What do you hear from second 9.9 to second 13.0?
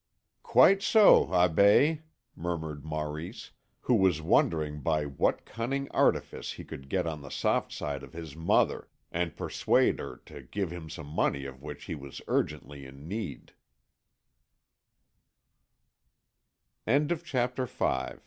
her to give him some money of which he was urgently